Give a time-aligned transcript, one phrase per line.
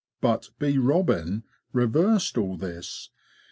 [0.19, 1.43] But'' Bee Robin"'
[1.73, 3.11] reversed all this.